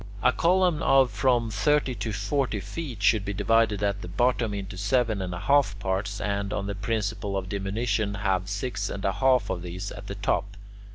A 0.23 0.31
column 0.31 0.81
of 0.81 1.11
from 1.11 1.51
thirty 1.51 1.93
to 1.93 2.11
forty 2.11 2.59
feet 2.59 3.03
should 3.03 3.23
be 3.23 3.35
divided 3.35 3.83
at 3.83 4.01
the 4.01 4.07
bottom 4.07 4.51
into 4.51 4.75
seven 4.75 5.21
and 5.21 5.31
a 5.31 5.39
half 5.41 5.77
parts, 5.77 6.19
and, 6.19 6.51
on 6.51 6.65
the 6.65 6.73
principle 6.73 7.37
of 7.37 7.49
diminution, 7.49 8.15
have 8.15 8.49
six 8.49 8.89
and 8.89 9.05
a 9.05 9.11
half 9.11 9.51
of 9.51 9.61
these 9.61 9.91
at 9.91 10.07
the 10.07 10.15
top. 10.15 10.57